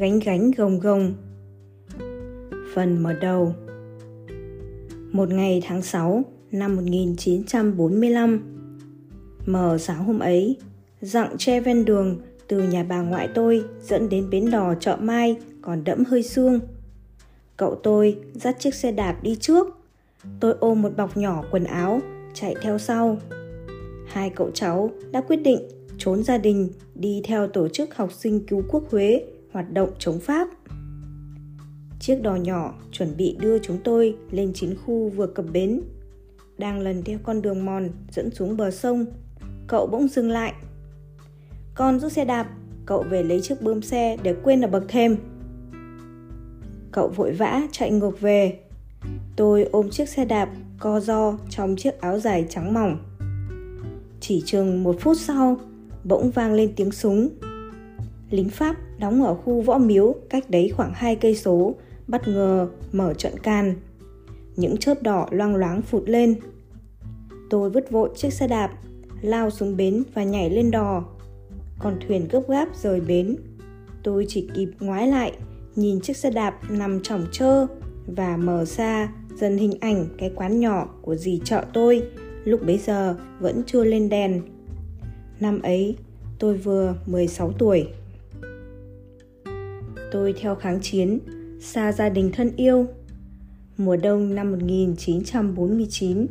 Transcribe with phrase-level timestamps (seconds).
[0.00, 1.14] gánh gánh gồng gồng.
[2.74, 3.54] Phần mở đầu
[5.12, 8.56] Một ngày tháng 6 năm 1945
[9.46, 10.56] Mở sáng hôm ấy,
[11.00, 15.36] dặng tre ven đường từ nhà bà ngoại tôi dẫn đến bến đò chợ mai
[15.62, 16.60] còn đẫm hơi sương.
[17.56, 19.66] Cậu tôi dắt chiếc xe đạp đi trước.
[20.40, 22.00] Tôi ôm một bọc nhỏ quần áo,
[22.34, 23.18] chạy theo sau.
[24.06, 28.46] Hai cậu cháu đã quyết định trốn gia đình đi theo tổ chức học sinh
[28.46, 29.22] cứu quốc Huế
[29.52, 30.48] hoạt động chống Pháp.
[32.00, 35.80] Chiếc đò nhỏ chuẩn bị đưa chúng tôi lên chiến khu vừa cập bến.
[36.58, 39.06] Đang lần theo con đường mòn dẫn xuống bờ sông,
[39.66, 40.54] cậu bỗng dừng lại.
[41.74, 42.48] Con rút xe đạp,
[42.86, 45.16] cậu về lấy chiếc bơm xe để quên ở bậc thềm.
[46.92, 48.60] Cậu vội vã chạy ngược về.
[49.36, 52.98] Tôi ôm chiếc xe đạp co do trong chiếc áo dài trắng mỏng.
[54.20, 55.60] Chỉ chừng một phút sau,
[56.04, 57.28] bỗng vang lên tiếng súng.
[58.30, 61.74] Lính Pháp đóng ở khu võ miếu cách đấy khoảng hai cây số,
[62.06, 63.74] bất ngờ mở trận can.
[64.56, 66.34] Những chớp đỏ loang loáng phụt lên.
[67.50, 68.70] Tôi vứt vội chiếc xe đạp,
[69.22, 71.04] lao xuống bến và nhảy lên đò.
[71.78, 73.36] Còn thuyền gấp gáp rời bến.
[74.02, 75.32] Tôi chỉ kịp ngoái lại,
[75.76, 77.66] nhìn chiếc xe đạp nằm chỏng trơ
[78.06, 82.02] và mờ xa dần hình ảnh cái quán nhỏ của dì chợ tôi
[82.44, 84.40] lúc bấy giờ vẫn chưa lên đèn.
[85.40, 85.96] Năm ấy,
[86.38, 87.88] tôi vừa 16 tuổi.
[90.10, 91.18] Tôi theo kháng chiến,
[91.60, 92.86] xa gia đình thân yêu.
[93.76, 96.26] Mùa đông năm 1949,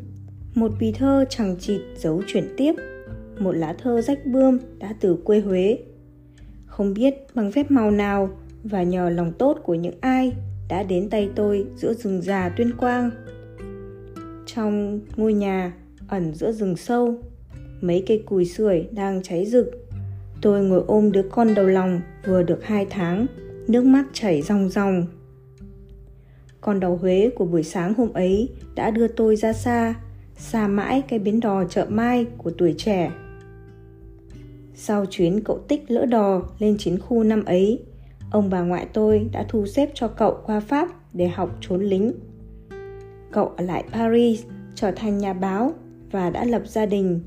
[0.55, 2.73] một bì thơ chẳng chịt dấu chuyển tiếp,
[3.39, 5.77] một lá thơ rách bươm đã từ quê Huế.
[6.65, 8.29] Không biết bằng phép màu nào
[8.63, 10.33] và nhờ lòng tốt của những ai
[10.69, 13.11] đã đến tay tôi giữa rừng già tuyên quang.
[14.45, 15.73] Trong ngôi nhà
[16.07, 17.17] ẩn giữa rừng sâu,
[17.81, 19.71] mấy cây cùi sưởi đang cháy rực.
[20.41, 23.25] Tôi ngồi ôm đứa con đầu lòng vừa được hai tháng
[23.69, 25.05] nước mắt chảy ròng ròng.
[26.61, 29.95] Con đầu Huế của buổi sáng hôm ấy đã đưa tôi ra xa,
[30.37, 33.11] xa mãi cái bến đò chợ mai của tuổi trẻ.
[34.75, 37.83] Sau chuyến cậu tích lỡ đò lên chiến khu năm ấy,
[38.31, 42.13] ông bà ngoại tôi đã thu xếp cho cậu qua Pháp để học trốn lính.
[43.31, 44.43] Cậu ở lại Paris,
[44.75, 45.73] trở thành nhà báo
[46.11, 47.19] và đã lập gia đình.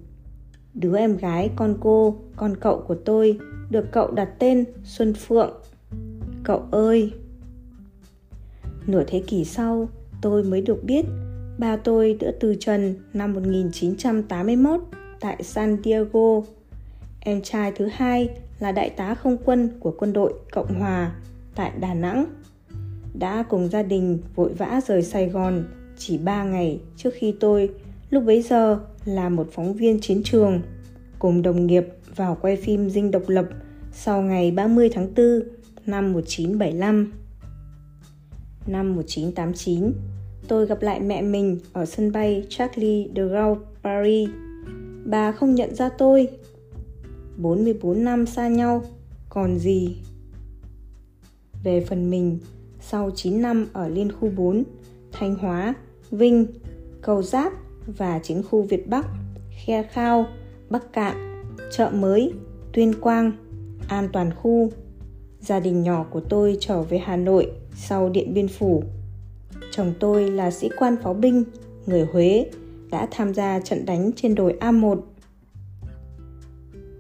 [0.75, 3.39] Đứa em gái con cô, con cậu của tôi
[3.71, 5.63] được cậu đặt tên Xuân Phượng
[6.45, 7.13] Cậu ơi!
[8.87, 9.89] Nửa thế kỷ sau,
[10.23, 11.05] tôi mới được biết
[11.59, 14.81] ba tôi đã từ trần năm 1981
[15.21, 16.43] tại San Diego.
[17.21, 21.15] Em trai thứ hai là đại tá không quân của quân đội Cộng Hòa
[21.55, 22.27] tại Đà Nẵng.
[23.15, 25.65] Đã cùng gia đình vội vã rời Sài Gòn
[25.97, 27.71] chỉ 3 ngày trước khi tôi,
[28.11, 30.61] lúc bấy giờ là một phóng viên chiến trường,
[31.19, 31.87] cùng đồng nghiệp
[32.17, 33.47] vào quay phim Dinh Độc Lập
[33.93, 35.43] sau ngày 30 tháng 4
[35.87, 37.13] năm 1975.
[38.67, 39.93] Năm 1989,
[40.49, 44.29] tôi gặp lại mẹ mình ở sân bay Charlie de Gaulle, Paris.
[45.05, 46.29] Bà không nhận ra tôi.
[47.37, 48.85] 44 năm xa nhau,
[49.29, 49.97] còn gì?
[51.65, 52.39] Về phần mình,
[52.81, 54.65] sau 9 năm ở Liên khu 4,
[55.13, 55.75] Thanh Hóa,
[56.11, 56.47] Vinh,
[57.03, 57.53] Cầu Giáp
[57.87, 59.07] và chiến khu Việt Bắc,
[59.51, 60.27] Khe Khao,
[60.71, 62.33] Bắc Cạn, Chợ Mới,
[62.73, 63.33] Tuyên Quang,
[63.89, 64.73] An Toàn Khu,
[65.43, 68.83] gia đình nhỏ của tôi trở về Hà Nội sau Điện Biên Phủ.
[69.71, 71.45] Chồng tôi là sĩ quan pháo binh,
[71.87, 72.47] người Huế,
[72.91, 75.01] đã tham gia trận đánh trên đồi A1.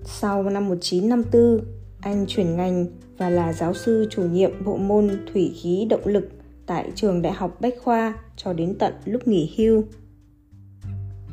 [0.04, 1.66] Sau năm 1954,
[2.00, 2.86] anh chuyển ngành
[3.18, 6.28] và là giáo sư chủ nhiệm bộ môn thủy khí động lực
[6.66, 9.84] tại trường Đại học Bách Khoa cho đến tận lúc nghỉ hưu.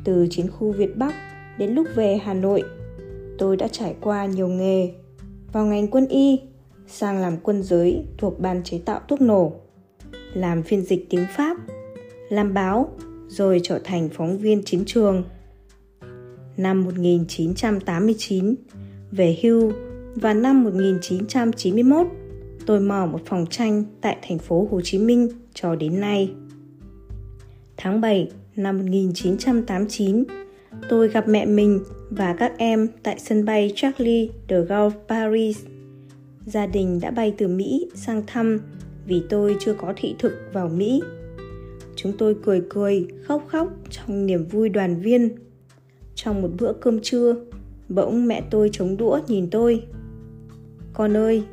[0.04, 1.14] Từ chiến khu Việt Bắc
[1.58, 2.62] đến lúc về Hà Nội,
[3.38, 4.92] tôi đã trải qua nhiều nghề.
[5.52, 6.40] Vào ngành quân y,
[6.90, 9.52] sang làm quân giới thuộc ban chế tạo thuốc nổ,
[10.34, 11.56] làm phiên dịch tiếng Pháp,
[12.28, 12.90] làm báo,
[13.28, 15.24] rồi trở thành phóng viên chiến trường.
[16.56, 18.54] Năm 1989,
[19.10, 19.72] về hưu
[20.14, 22.06] và năm 1991,
[22.66, 26.32] tôi mở một phòng tranh tại thành phố Hồ Chí Minh cho đến nay.
[27.76, 30.24] Tháng 7 năm 1989,
[30.88, 31.80] tôi gặp mẹ mình
[32.10, 35.58] và các em tại sân bay Charlie de Gaulle Paris
[36.50, 38.58] gia đình đã bay từ Mỹ sang thăm
[39.06, 41.02] vì tôi chưa có thị thực vào Mỹ.
[41.96, 45.30] Chúng tôi cười cười, khóc khóc trong niềm vui đoàn viên.
[46.14, 47.36] Trong một bữa cơm trưa,
[47.88, 49.82] bỗng mẹ tôi chống đũa nhìn tôi.
[50.92, 51.44] Con ơi,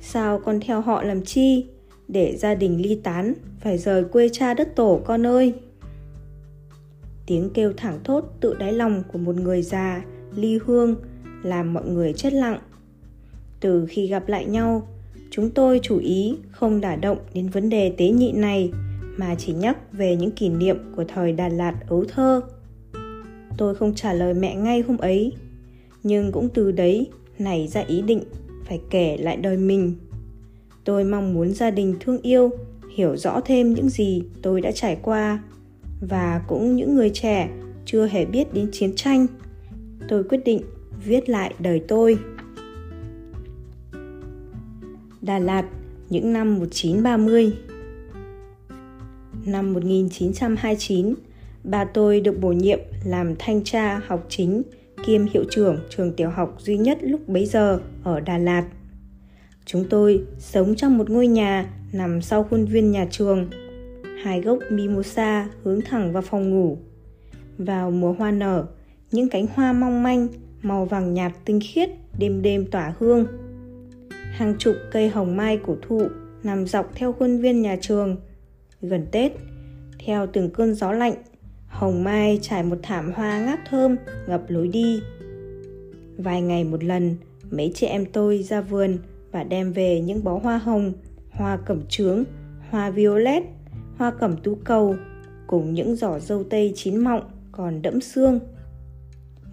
[0.00, 1.66] sao con theo họ làm chi?
[2.08, 5.54] Để gia đình ly tán, phải rời quê cha đất tổ con ơi.
[7.26, 10.04] Tiếng kêu thẳng thốt tự đáy lòng của một người già,
[10.36, 10.96] ly hương,
[11.42, 12.58] làm mọi người chết lặng
[13.62, 14.88] từ khi gặp lại nhau
[15.30, 18.70] chúng tôi chủ ý không đả động đến vấn đề tế nhị này
[19.16, 22.40] mà chỉ nhắc về những kỷ niệm của thời Đà Lạt ấu thơ.
[23.58, 25.32] Tôi không trả lời mẹ ngay hôm ấy,
[26.02, 27.06] nhưng cũng từ đấy
[27.38, 28.22] nảy ra ý định
[28.64, 29.94] phải kể lại đời mình.
[30.84, 32.50] Tôi mong muốn gia đình thương yêu
[32.96, 35.42] hiểu rõ thêm những gì tôi đã trải qua
[36.00, 37.50] và cũng những người trẻ
[37.84, 39.26] chưa hề biết đến chiến tranh.
[40.08, 40.62] Tôi quyết định
[41.04, 42.18] viết lại đời tôi.
[45.22, 45.64] Đà Lạt
[46.08, 47.52] những năm 1930
[49.46, 51.14] Năm 1929,
[51.64, 54.62] bà tôi được bổ nhiệm làm thanh tra học chính
[55.06, 58.64] kiêm hiệu trưởng trường tiểu học duy nhất lúc bấy giờ ở Đà Lạt.
[59.64, 63.50] Chúng tôi sống trong một ngôi nhà nằm sau khuôn viên nhà trường.
[64.22, 66.78] Hai gốc mimosa hướng thẳng vào phòng ngủ.
[67.58, 68.66] Vào mùa hoa nở,
[69.10, 70.28] những cánh hoa mong manh,
[70.62, 73.26] màu vàng nhạt tinh khiết, đêm đêm tỏa hương.
[74.32, 76.02] Hàng chục cây hồng mai cổ thụ
[76.42, 78.16] nằm dọc theo khuôn viên nhà trường.
[78.80, 79.32] Gần Tết,
[80.06, 81.14] theo từng cơn gió lạnh,
[81.66, 83.96] hồng mai trải một thảm hoa ngát thơm
[84.28, 85.02] ngập lối đi.
[86.18, 87.16] Vài ngày một lần,
[87.50, 88.98] mấy chị em tôi ra vườn
[89.30, 90.92] và đem về những bó hoa hồng,
[91.30, 92.24] hoa cẩm trướng,
[92.70, 93.42] hoa violet,
[93.96, 94.96] hoa cẩm tú cầu
[95.46, 98.40] cùng những giỏ dâu tây chín mọng còn đẫm xương.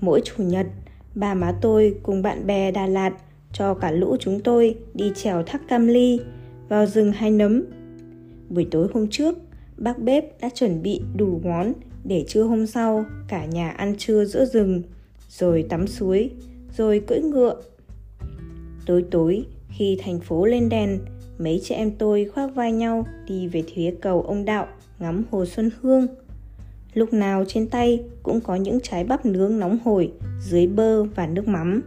[0.01, 0.67] Mỗi chủ nhật,
[1.15, 3.13] bà má tôi cùng bạn bè Đà Lạt
[3.53, 6.19] cho cả lũ chúng tôi đi trèo thác Cam Ly
[6.69, 7.63] vào rừng hai nấm.
[8.49, 9.37] Buổi tối hôm trước,
[9.77, 11.73] bác bếp đã chuẩn bị đủ món
[12.03, 14.81] để trưa hôm sau cả nhà ăn trưa giữa rừng,
[15.29, 16.31] rồi tắm suối,
[16.77, 17.61] rồi cưỡi ngựa.
[18.85, 20.99] Tối tối, khi thành phố lên đèn,
[21.37, 24.67] mấy chị em tôi khoác vai nhau đi về phía cầu ông Đạo
[24.99, 26.07] ngắm hồ Xuân Hương.
[26.93, 30.11] Lúc nào trên tay cũng có những trái bắp nướng nóng hổi
[30.41, 31.81] dưới bơ và nước mắm.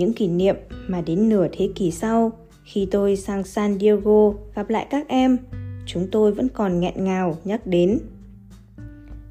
[0.00, 0.56] Những kỷ niệm
[0.88, 2.32] mà đến nửa thế kỷ sau,
[2.64, 5.38] khi tôi sang San Diego gặp lại các em,
[5.86, 7.98] chúng tôi vẫn còn nghẹn ngào nhắc đến.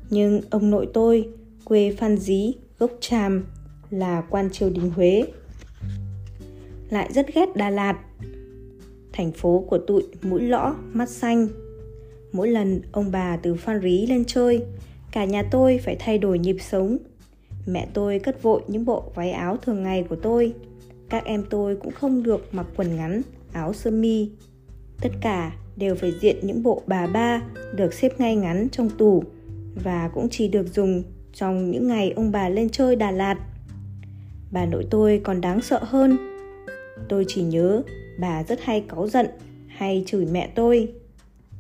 [0.09, 1.29] Nhưng ông nội tôi,
[1.63, 3.45] quê Phan Dí, gốc Tràm,
[3.89, 5.25] là quan triều đình Huế
[6.89, 7.99] lại rất ghét Đà Lạt.
[9.13, 11.47] Thành phố của tụi mũi lõ, mắt xanh.
[12.31, 14.61] Mỗi lần ông bà từ Phan Rí lên chơi,
[15.11, 16.97] cả nhà tôi phải thay đổi nhịp sống.
[17.65, 20.53] Mẹ tôi cất vội những bộ váy áo thường ngày của tôi.
[21.09, 23.21] Các em tôi cũng không được mặc quần ngắn,
[23.53, 24.29] áo sơ mi.
[25.01, 27.41] Tất cả đều phải diện những bộ bà ba
[27.75, 29.23] được xếp ngay ngắn trong tủ
[29.83, 31.03] và cũng chỉ được dùng
[31.33, 33.35] trong những ngày ông bà lên chơi Đà Lạt.
[34.51, 36.17] Bà nội tôi còn đáng sợ hơn
[37.09, 37.81] Tôi chỉ nhớ
[38.19, 39.27] bà rất hay cáu giận
[39.67, 40.93] hay chửi mẹ tôi.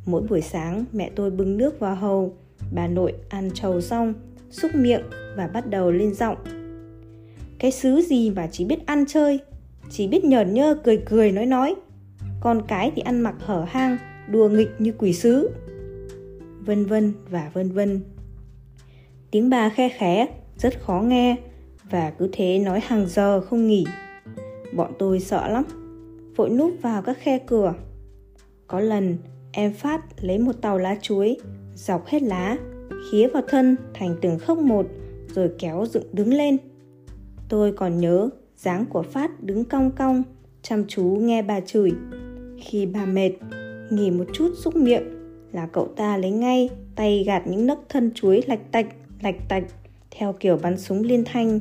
[0.05, 2.33] Mỗi buổi sáng mẹ tôi bưng nước vào hầu,
[2.71, 4.13] bà nội ăn trầu xong,
[4.49, 5.01] xúc miệng
[5.37, 6.37] và bắt đầu lên giọng.
[7.59, 9.39] Cái xứ gì mà chỉ biết ăn chơi,
[9.89, 11.75] chỉ biết nhởn nhơ cười cười nói nói.
[12.41, 13.97] Con cái thì ăn mặc hở hang,
[14.29, 15.49] đùa nghịch như quỷ sứ.
[16.65, 18.01] Vân vân và vân vân.
[19.31, 21.35] Tiếng bà khe khẽ, rất khó nghe
[21.89, 23.85] và cứ thế nói hàng giờ không nghỉ.
[24.73, 25.63] Bọn tôi sợ lắm
[26.35, 27.73] Vội núp vào các khe cửa
[28.67, 29.17] Có lần
[29.51, 31.37] em Phát lấy một tàu lá chuối
[31.75, 32.57] Dọc hết lá
[33.11, 34.85] Khía vào thân thành từng khốc một
[35.35, 36.57] Rồi kéo dựng đứng lên.
[37.49, 40.23] Tôi còn nhớ dáng của Phát đứng cong cong
[40.61, 41.91] Chăm chú nghe bà chửi.
[42.59, 43.31] Khi bà mệt
[43.89, 45.03] Nghỉ một chút xúc miệng
[45.51, 48.87] Là cậu ta lấy ngay tay gạt những nấc thân chuối lạch tạch
[49.21, 49.63] lạch tạch
[50.11, 51.59] Theo kiểu bắn súng liên thanh.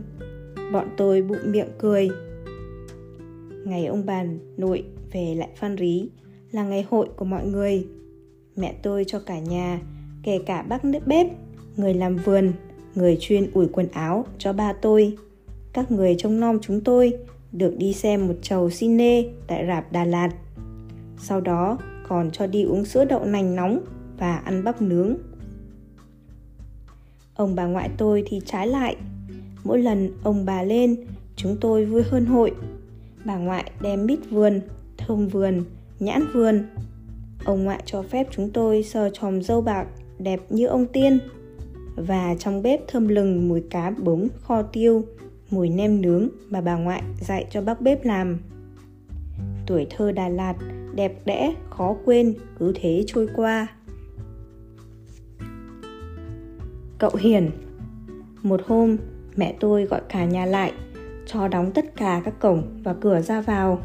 [0.72, 2.08] Bọn tôi bụng miệng cười.
[3.64, 4.24] Ngày ông bà
[4.56, 6.08] nội về lại Phan Rí
[6.50, 7.86] là ngày hội của mọi người.
[8.56, 9.80] Mẹ tôi cho cả nhà,
[10.28, 11.26] kể cả bác nước bếp,
[11.76, 12.52] người làm vườn,
[12.94, 15.16] người chuyên ủi quần áo cho ba tôi.
[15.72, 17.12] Các người trông nom chúng tôi
[17.52, 20.28] được đi xem một chầu cine tại rạp Đà Lạt.
[21.18, 23.80] Sau đó còn cho đi uống sữa đậu nành nóng
[24.18, 25.16] và ăn bắp nướng.
[27.34, 28.96] Ông bà ngoại tôi thì trái lại.
[29.64, 30.96] Mỗi lần ông bà lên,
[31.36, 32.52] chúng tôi vui hơn hội
[33.24, 34.60] bà ngoại đem mít vườn,
[34.98, 35.64] thơm vườn,
[36.00, 36.66] nhãn vườn.
[37.44, 39.86] Ông ngoại cho phép chúng tôi sờ tròm dâu bạc
[40.18, 41.18] đẹp như ông tiên.
[41.96, 45.04] Và trong bếp thơm lừng mùi cá bống kho tiêu,
[45.50, 48.38] mùi nem nướng mà bà ngoại dạy cho bác bếp làm.
[49.66, 50.54] Tuổi thơ Đà Lạt
[50.94, 53.66] đẹp đẽ, khó quên, cứ thế trôi qua.
[56.98, 57.50] Cậu Hiền
[58.42, 58.96] Một hôm,
[59.36, 60.72] mẹ tôi gọi cả nhà lại
[61.26, 63.82] cho đóng tất cả các cổng và cửa ra vào.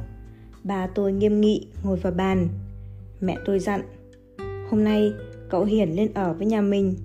[0.63, 2.47] Bà tôi nghiêm nghị ngồi vào bàn.
[3.21, 3.81] Mẹ tôi dặn,
[4.69, 5.13] hôm nay
[5.53, 6.95] cậu Hiển lên ở với nhà mình.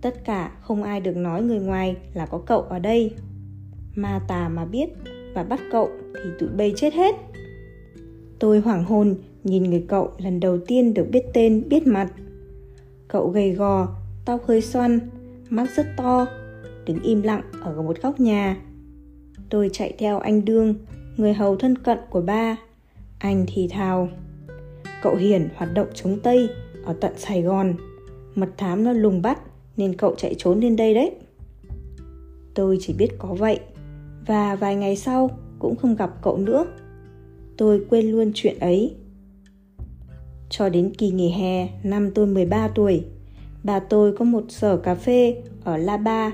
[0.00, 3.14] Tất cả không ai được nói người ngoài là có cậu ở đây.
[3.94, 4.88] Ma tà mà biết
[5.34, 7.14] và bắt cậu thì tụi bay chết hết.
[8.38, 12.12] Tôi hoảng hồn nhìn người cậu lần đầu tiên được biết tên, biết mặt.
[13.08, 13.88] Cậu gầy gò,
[14.24, 15.00] tóc hơi xoăn,
[15.50, 16.26] mắt rất to,
[16.86, 18.56] đứng im lặng ở một góc nhà.
[19.50, 20.74] Tôi chạy theo anh Đương,
[21.16, 22.56] người hầu thân cận của ba.
[23.18, 24.08] Anh thì thào.
[25.02, 26.48] Cậu hiển hoạt động chống Tây
[26.86, 27.74] ở tận Sài Gòn.
[28.34, 29.38] Mật thám nó lùng bắt
[29.76, 31.10] nên cậu chạy trốn lên đây đấy.
[32.54, 33.60] Tôi chỉ biết có vậy
[34.26, 36.66] và vài ngày sau cũng không gặp cậu nữa.
[37.56, 38.94] Tôi quên luôn chuyện ấy.
[40.50, 43.04] Cho đến kỳ nghỉ hè năm tôi 13 tuổi,
[43.64, 46.32] bà tôi có một sở cà phê ở La Ba,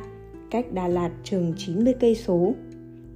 [0.50, 2.54] cách Đà Lạt chừng 90 cây số.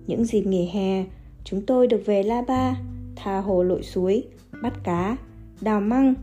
[0.07, 1.05] Những dịp nghỉ hè,
[1.45, 2.77] chúng tôi được về La Ba,
[3.17, 4.25] tha hồ lội suối,
[4.63, 5.17] bắt cá,
[5.61, 6.15] đào măng,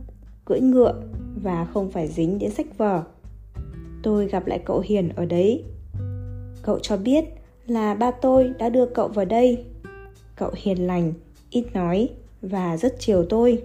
[0.44, 1.02] cưỡi ngựa
[1.42, 3.02] và không phải dính đến sách vở.
[4.02, 5.64] Tôi gặp lại cậu Hiền ở đấy.
[6.64, 7.24] Cậu cho biết
[7.66, 9.64] là ba tôi đã đưa cậu vào đây.
[10.36, 11.12] Cậu hiền lành,
[11.50, 12.08] ít nói
[12.42, 13.62] và rất chiều tôi.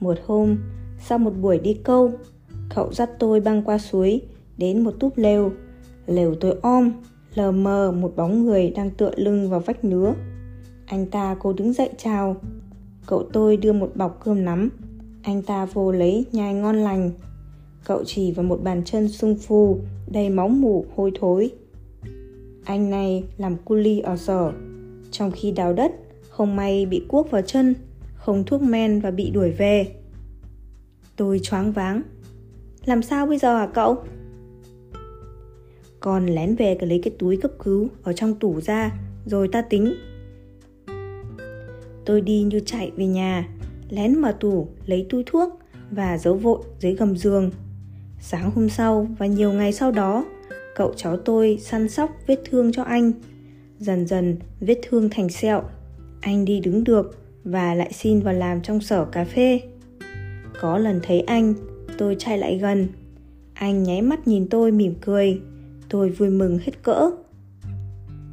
[0.00, 0.56] Một hôm,
[1.00, 2.12] sau một buổi đi câu,
[2.74, 4.22] cậu dắt tôi băng qua suối
[4.56, 5.52] đến một túp lều.
[6.06, 6.92] Lều tôi om,
[7.34, 10.14] lờ mờ một bóng người đang tựa lưng vào vách nứa.
[10.86, 12.36] Anh ta cố đứng dậy chào.
[13.06, 14.68] Cậu tôi đưa một bọc cơm nắm.
[15.22, 17.10] Anh ta vô lấy nhai ngon lành.
[17.84, 19.78] Cậu chỉ vào một bàn chân sung phù,
[20.12, 21.50] đầy máu mủ hôi thối.
[22.64, 24.52] Anh này làm cu ly ở sở.
[25.10, 25.92] Trong khi đào đất,
[26.28, 27.74] không may bị cuốc vào chân,
[28.14, 29.94] không thuốc men và bị đuổi về.
[31.16, 32.02] Tôi choáng váng.
[32.84, 33.96] Làm sao bây giờ hả cậu?
[36.00, 38.92] Con lén về cái lấy cái túi cấp cứu ở trong tủ ra,
[39.26, 39.94] rồi ta tính.
[42.04, 43.48] Tôi đi như chạy về nhà,
[43.92, 45.58] lén mở tủ lấy túi thuốc
[45.90, 47.50] và giấu vội dưới gầm giường.
[48.20, 50.24] Sáng hôm sau và nhiều ngày sau đó,
[50.76, 53.12] cậu cháu tôi săn sóc vết thương cho anh.
[53.78, 55.62] Dần dần vết thương thành sẹo,
[56.20, 59.60] anh đi đứng được và lại xin vào làm trong sở cà phê.
[60.60, 61.54] Có lần thấy anh,
[61.98, 62.88] tôi chạy lại gần.
[63.54, 65.40] Anh nháy mắt nhìn tôi mỉm cười.
[65.88, 67.10] Tôi vui mừng hết cỡ.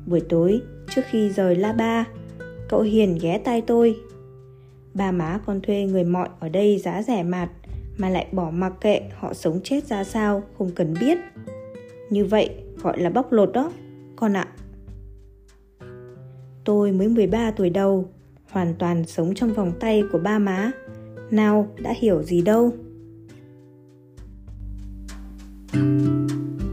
[0.06, 0.62] Buổi tối,
[0.96, 2.08] trước khi rời La Ba,
[2.70, 3.96] cậu Hiền ghé tay tôi.
[4.94, 7.50] Ba má con thuê người mọi ở đây giá rẻ mạt
[7.98, 11.18] mà lại bỏ mặc kệ họ sống chết ra sao không cần biết.
[12.10, 12.50] Như vậy
[12.82, 13.72] gọi là bóc lột đó,
[14.16, 14.48] con ạ.
[16.64, 18.10] Tôi mới 13 tuổi đầu,
[18.52, 20.72] hoàn toàn sống trong vòng tay của ba má
[21.32, 22.72] nào đã hiểu gì đâu
[25.72, 26.22] thank
[26.62, 26.69] you